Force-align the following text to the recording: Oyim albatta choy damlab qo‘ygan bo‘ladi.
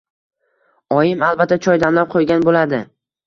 Oyim 1.01 1.21
albatta 1.27 1.59
choy 1.67 1.79
damlab 1.83 2.09
qo‘ygan 2.15 2.47
bo‘ladi. 2.51 2.81